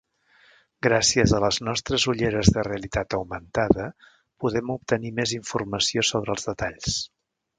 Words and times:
Gràcies 0.85 1.33
a 1.39 1.41
les 1.43 1.59
nostres 1.67 2.05
ulleres 2.13 2.49
de 2.55 2.63
realitat 2.69 3.17
augmentada, 3.19 3.87
podem 4.45 4.73
obtenir 4.79 5.13
més 5.21 5.37
informació 5.39 6.07
sobre 6.13 6.37
els 6.37 6.49
detalls. 6.53 6.99